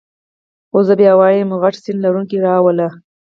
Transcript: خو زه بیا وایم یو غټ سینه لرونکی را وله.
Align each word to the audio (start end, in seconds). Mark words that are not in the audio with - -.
خو 0.69 0.79
زه 0.87 0.93
بیا 0.99 1.11
وایم 1.17 1.49
یو 1.51 1.59
غټ 1.63 1.75
سینه 1.83 1.99
لرونکی 2.05 2.37
را 2.45 2.55
وله. 2.65 2.87